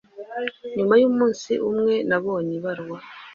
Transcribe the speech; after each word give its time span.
Nyuma 0.75 0.93
y'umunsi 1.01 1.51
umwe 1.69 1.93
nabonye 2.09 2.53
ibaruwa 2.59 2.99